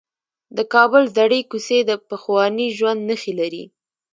[0.57, 3.63] د کابل زړې کوڅې د پخواني ژوند نښې لري.